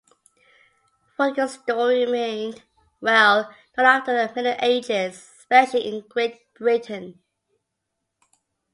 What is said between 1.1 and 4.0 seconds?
Vortigern's story remained well known